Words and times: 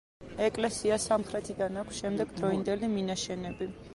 ეკლესიას 0.45 1.05
სამხრეთიდან 1.09 1.77
აქვს 1.83 2.01
შემდეგდროინდელი 2.05 2.93
მინაშენები. 2.97 3.71